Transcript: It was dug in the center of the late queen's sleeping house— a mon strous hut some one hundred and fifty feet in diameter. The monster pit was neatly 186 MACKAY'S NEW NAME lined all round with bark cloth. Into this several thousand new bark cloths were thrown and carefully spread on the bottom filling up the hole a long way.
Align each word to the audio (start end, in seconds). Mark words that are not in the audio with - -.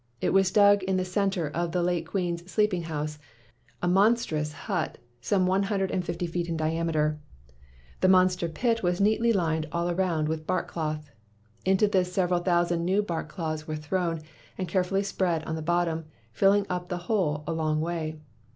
It 0.19 0.33
was 0.33 0.49
dug 0.49 0.81
in 0.81 0.97
the 0.97 1.05
center 1.05 1.47
of 1.51 1.73
the 1.73 1.83
late 1.83 2.07
queen's 2.07 2.49
sleeping 2.51 2.81
house— 2.81 3.19
a 3.83 3.87
mon 3.87 4.15
strous 4.15 4.51
hut 4.51 4.97
some 5.21 5.45
one 5.45 5.61
hundred 5.61 5.91
and 5.91 6.03
fifty 6.03 6.25
feet 6.25 6.49
in 6.49 6.57
diameter. 6.57 7.19
The 7.99 8.07
monster 8.07 8.49
pit 8.49 8.81
was 8.81 8.99
neatly 8.99 9.29
186 9.31 9.69
MACKAY'S 9.69 9.69
NEW 9.69 9.69
NAME 9.69 9.89
lined 9.91 9.99
all 9.99 10.05
round 10.17 10.27
with 10.27 10.47
bark 10.47 10.67
cloth. 10.67 11.11
Into 11.65 11.87
this 11.87 12.11
several 12.11 12.39
thousand 12.39 12.83
new 12.83 13.03
bark 13.03 13.29
cloths 13.29 13.67
were 13.67 13.75
thrown 13.75 14.21
and 14.57 14.67
carefully 14.67 15.03
spread 15.03 15.43
on 15.43 15.53
the 15.55 15.61
bottom 15.61 16.05
filling 16.33 16.65
up 16.67 16.89
the 16.89 16.97
hole 17.05 17.43
a 17.45 17.53
long 17.53 17.79
way. 17.79 18.17